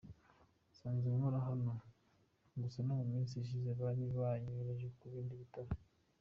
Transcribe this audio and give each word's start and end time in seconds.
Nsanzwe 0.71 1.07
nkora 1.17 1.39
hano, 1.47 1.71
gusa 2.61 2.79
mu 2.87 3.05
minsi 3.11 3.33
ishize 3.43 3.69
bari 3.81 4.03
baranyohereje 4.17 4.87
ku 4.97 5.05
bindi 5.13 5.35
bitaro. 5.43 5.71